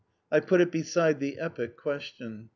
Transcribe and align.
_"I 0.31 0.39
put 0.39 0.61
it 0.61 0.71
beside 0.71 1.19
the 1.19 1.37
Epic 1.37 1.77
Question! 1.77 2.49